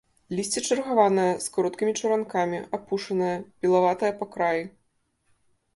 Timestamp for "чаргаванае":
0.67-1.25